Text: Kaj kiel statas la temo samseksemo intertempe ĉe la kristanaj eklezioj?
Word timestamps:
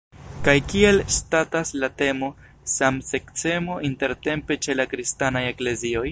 Kaj 0.45 0.53
kiel 0.69 0.95
statas 1.15 1.73
la 1.83 1.89
temo 1.99 2.31
samseksemo 2.75 3.77
intertempe 3.91 4.57
ĉe 4.67 4.79
la 4.81 4.87
kristanaj 4.95 5.45
eklezioj? 5.55 5.99